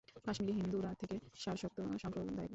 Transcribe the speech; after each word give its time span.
কাশ্মীরি 0.25 0.53
হিন্দুরা 0.59 0.91
থেকেই 0.99 1.19
সারস্বত 1.35 1.75
সম্প্রদায়ভুক্ত। 2.03 2.49